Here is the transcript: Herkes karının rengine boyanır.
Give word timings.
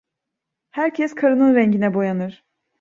Herkes 0.71 1.15
karının 1.15 1.55
rengine 1.55 1.93
boyanır. 1.93 2.43